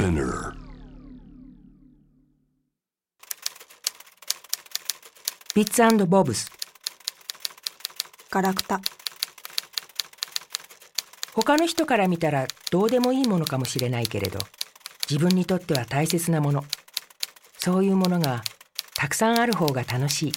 [0.00, 0.54] Spinner.
[5.54, 6.50] ビッツボブス。
[8.30, 8.80] ガラクタ。
[11.34, 14.38] 他の人から見たらどうでもいいものかもしれないけれど
[15.06, 16.64] 自分にとっては大切なもの。
[17.58, 18.42] そういうものが
[18.96, 20.32] たくさんある方が楽しい。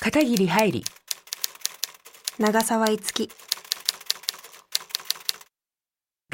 [0.00, 0.84] 片桐入り
[2.40, 3.30] 長澤いつき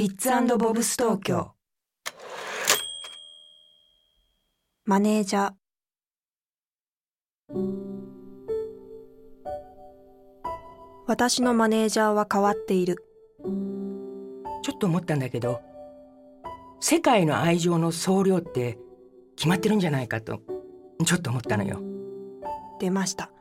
[0.07, 1.51] ビッツボブス東京
[4.85, 5.53] マネージャー。
[11.09, 13.05] 私のマネージャーは変わっている。
[14.63, 15.61] ちょっと思ったんだけど
[16.79, 18.79] 世界の愛情の総量って
[19.35, 20.41] 決まってるんじゃないかと
[21.05, 21.81] ちょっと思ったのよ。
[22.79, 23.33] 出ました。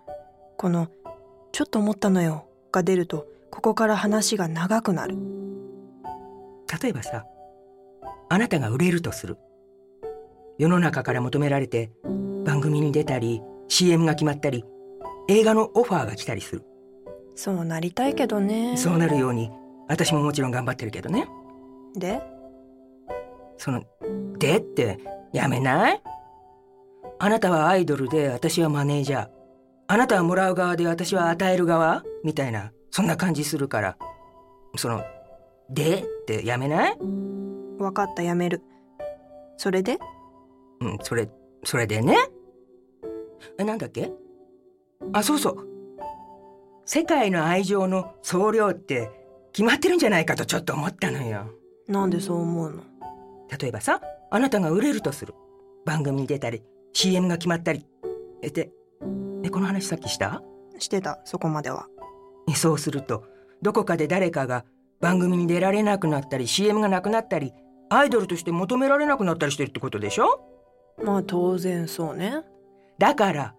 [0.58, 0.88] この
[1.54, 5.16] 「ちょっと思ったのよ」が出るとここから話が長くなる
[6.82, 7.26] 例えばさ
[8.30, 9.38] あなたが売れるとする。
[10.58, 11.92] 世の中から求められて
[12.46, 14.64] 番組に出たり CM が決まったり
[15.28, 16.64] 映画のオファーが来たりする。
[17.36, 18.78] そうなりたいけどね。
[18.78, 19.52] そうなるように
[19.88, 21.28] 私ももちろん頑張ってるけどね。
[21.96, 22.22] で？
[23.58, 23.84] その
[24.40, 25.00] 「で」って
[25.34, 26.02] やめない？
[27.20, 29.30] あなたはアイドルで私はマネージャー。
[29.88, 32.04] あなたはもらう側で私は与える側？
[32.24, 33.98] みたいなそんな感じするから。
[34.78, 35.04] その
[35.70, 36.98] 「で」ってやめない？
[37.80, 38.62] わかったやめる。
[39.58, 39.98] それで？
[40.82, 41.30] うんそれ
[41.64, 42.16] それでね。
[43.58, 44.12] えなんだっけ？
[45.14, 45.68] あそうそう。
[46.86, 49.10] 世界の愛情の総量って
[49.54, 51.50] 決まってるんじゃないかとちょっと思ったのよ。
[51.88, 52.84] なんでそう思うの？
[53.60, 55.34] 例えばさあなたが売れるとする。
[55.86, 57.86] 番組に出たり CM が決まったり。
[58.42, 58.72] えで
[59.44, 60.42] えこの話さっきした？
[60.80, 61.88] してたそこまでは。
[62.50, 63.24] えそうすると
[63.62, 64.66] どこかで誰かが
[65.02, 67.54] 番組に出られなくなったり CM がなくなったり
[67.90, 70.42] アイドルとして求められなくなったりしてるってことでしょ？
[71.04, 72.42] まあ当然そうね。
[72.98, 73.56] だから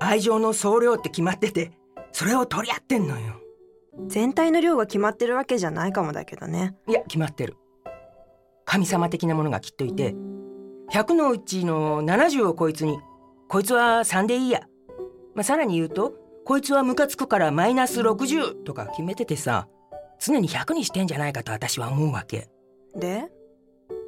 [0.00, 1.72] 愛情の総量って決まってて
[2.12, 3.34] それを取り合ってんのよ。
[4.06, 6.76] 全体の量が決まってるわけじゃないかもだけどね。
[6.86, 7.56] いや決まってる。
[8.64, 10.14] 神様的なものがきっといて
[10.92, 12.98] 100のうちの70をこいつに
[13.48, 14.60] こいつは3でいいや、
[15.34, 16.14] まあ、さらに言うと
[16.44, 19.68] こいつはムカつくからマイナス60とか決めててさ
[20.20, 22.48] 常に100にしてんじゃないかと私は思うわけ。
[22.94, 23.30] で？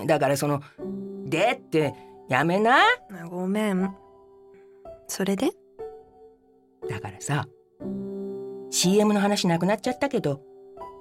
[0.07, 0.61] だからその
[1.27, 1.95] 「で」って
[2.29, 2.79] やめな。
[2.79, 3.95] あごめん。
[5.07, 5.51] それで？
[6.89, 7.47] だからさ
[8.71, 10.41] CM の話なくなっちゃったけど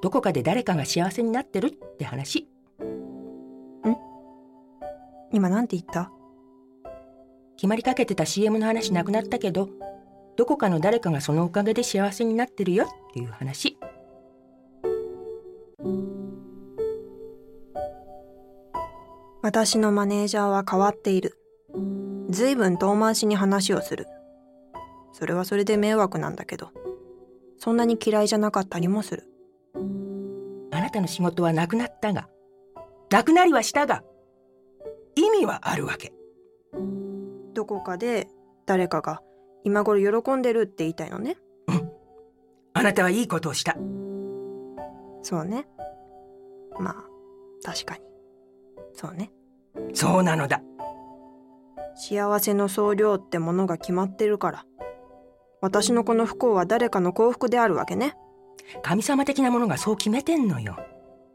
[0.02, 2.48] どこかで誰かが幸せになってるって話。
[5.32, 6.12] 今なんて言った？
[7.56, 9.70] 決まりかけてた CM の話なくなったけど
[10.38, 13.78] どこかの誰かがそのおかげで幸せになってるよっていう話
[19.50, 21.36] 私のマネージャーは変わっている。
[22.30, 24.06] ずいぶん遠回しに話をする。
[25.12, 26.70] それはそれで迷惑なんだけど。
[27.58, 29.24] そんなに嫌いじゃなかったりもする。
[30.72, 32.30] あなたの仕事はなくなったが。
[33.10, 34.04] なくなりはしたが。
[35.16, 36.14] 意味はあるわけ。
[37.56, 38.28] どこかで
[38.68, 39.24] 誰かが
[39.64, 41.38] 今頃喜んでるって言いたいのね。
[42.74, 43.76] あなたはいいことをした。
[45.24, 45.66] そうね。
[46.80, 46.96] まあ
[47.64, 48.04] 確かに。
[48.94, 49.32] そうね
[49.94, 50.62] そうなのだ。
[51.96, 54.66] 幸せの総量ってものが決まってるから。
[55.62, 58.16] 私のこの不幸は誰かの幸福であるわけね。
[58.82, 60.78] 神様的なものがそう決めてんのよ。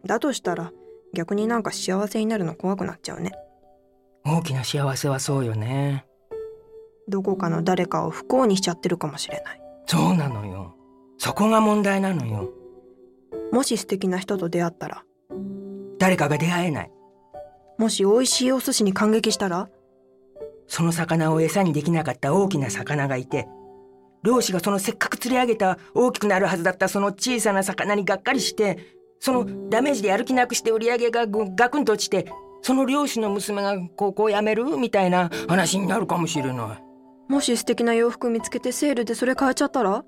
[0.07, 0.73] だとしたら
[1.13, 3.33] 逆になんか幸せになるの怖くなっちゃうね。
[4.25, 6.07] 大きな幸せはそうよね。
[7.09, 9.61] どこかの誰かを不幸にしちゃってるかもしれない。
[9.87, 10.75] そうなのよ。
[11.19, 12.51] そこが問題なのよ。
[13.53, 15.05] もし素敵な人と出会ったら。
[15.99, 16.91] 誰かが出会えない
[17.79, 19.69] もし美味しいお寿司に感激したら？
[20.67, 23.47] その魚を餌にできなかった大きな魚がいて
[24.23, 28.79] 漁師がそのせっかく釣り上げた大きくなるはずだったその小さな魚にがっかりして
[29.21, 32.31] そのダメージでやる気なくして売り上げがガクンと落ちて
[32.63, 36.85] その漁師の娘が高校を辞めるみたいな話になるかもしれない。
[37.31, 40.05] もし素敵な洋服見つけてセールでそれ買えちゃったら？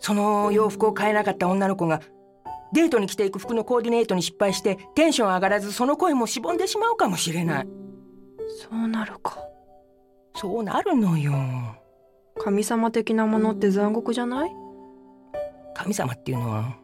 [0.00, 2.00] その洋服を買えなかった女の子が
[2.72, 7.68] デートに着ていく服のコーディネートに失敗してテンション上がらずその声もしぼんでしまうかもしれない。
[8.48, 9.38] そうなるか。
[10.34, 11.32] そうなるのよ。
[12.38, 14.50] 神様的なものって残酷じゃない？
[15.74, 16.76] 神様っていうのは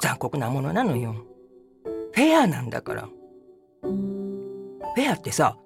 [0.00, 1.14] 残酷なものなのよ。
[2.12, 3.08] フェアなんだから。
[3.82, 5.56] フェアってさ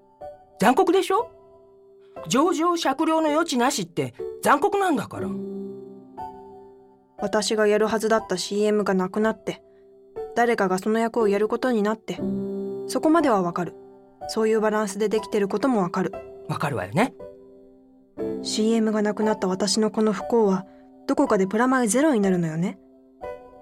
[0.60, 1.30] 残酷でしょ？
[2.28, 5.28] 情状酌量の余地なしって残酷なんだから
[7.22, 9.62] 私がやるはずだった CM がなくなって
[10.34, 12.20] 誰かがその役をやることになって
[12.86, 13.74] そこまではわかる。
[14.28, 16.12] そういうバランスでできてることもわかる。
[16.48, 17.14] わかるわよね。
[18.42, 20.66] CM がなくなった私のこの不幸は
[21.06, 22.78] どこかでプラマイゼロになるのよね。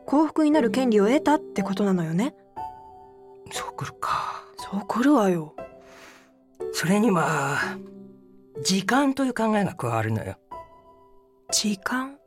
[0.06, 2.34] 幸福になる権利を得たってことなのよね。
[3.50, 4.44] そうくるか。
[4.56, 5.54] そう来るわよ。
[6.72, 7.58] それには
[8.62, 10.36] 時間という考えが加わるのよ。
[11.50, 12.17] 時間？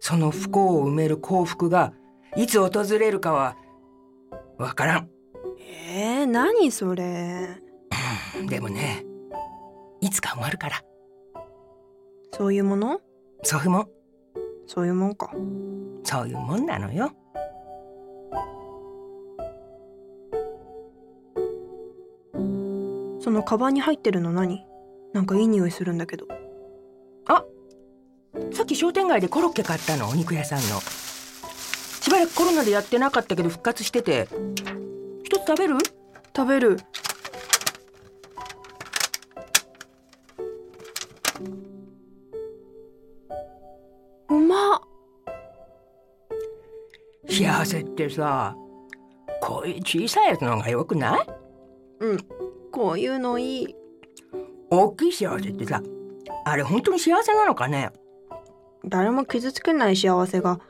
[0.00, 1.92] その不幸を埋める幸福が
[2.36, 3.56] いつ訪れるかは
[4.58, 5.10] わからん。
[5.92, 7.60] えー、何それ？
[8.48, 9.04] でもね
[10.00, 10.82] いつか埋まるから。
[12.32, 13.00] そういうもの？
[13.42, 13.88] そういうもん。
[14.66, 15.30] そういうもんか。
[16.02, 17.12] そういうもんなのよ。
[23.20, 24.64] そのカバンに入ってるの何？
[25.12, 26.26] なんかいい匂いするんだけど
[28.52, 30.80] さっき商店街でコロッケ買ったのお肉屋さんの。
[32.00, 34.28] しばらくコロナでやってなかったけど復活してて。
[35.22, 35.78] 一つ食べる？
[36.34, 36.78] 食べる。
[44.28, 44.80] うまっ。
[47.28, 48.56] 幸せってさ
[49.40, 51.26] こういう小さいやつの方がよくない？
[52.00, 52.18] うん。
[52.72, 53.74] こういうのいい。
[54.70, 55.82] 大きい幸せってさ
[56.44, 57.90] あれ本当に幸せなのかね？
[58.84, 60.60] 誰も傷つけない幸せが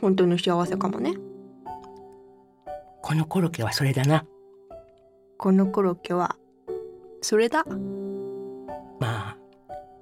[0.00, 1.14] 本当の幸せかもね。
[3.02, 4.24] このコロッケはそれだな。
[5.38, 6.36] このコロッケは
[7.22, 7.64] それだ。
[9.00, 9.36] まあ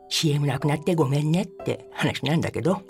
[0.09, 2.83] CM なくなってごめんねって話なんだけど。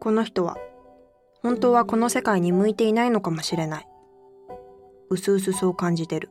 [0.00, 0.56] この人は
[1.42, 3.88] 本当はこの世界に向いていないのかもしれない。
[5.10, 6.30] うすうすそう感じてる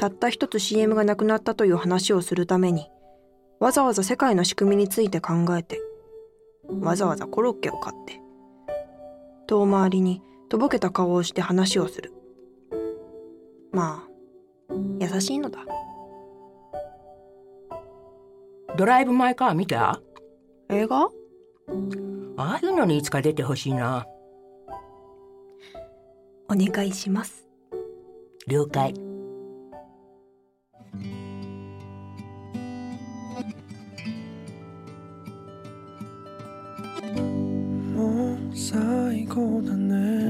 [0.00, 2.88] たった一つ CM がなくなったという話をするために
[3.60, 5.78] わざわざ世界の仕組みについて考えて
[6.70, 8.18] わざわざコロッケを買って
[9.46, 12.14] 遠回りにとぼけた顔をして話をする。
[13.72, 14.06] ま
[14.70, 15.66] あ優しいのだ。
[18.78, 20.00] ドライブ・マイ・カー見た？
[20.70, 21.10] 映画？
[22.38, 24.06] ああいうのにいつか出てほしいな。
[26.48, 27.46] お願いします。
[28.46, 29.09] 了解
[39.30, 40.29] 最高だね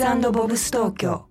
[0.00, 1.29] ビッツボブス東京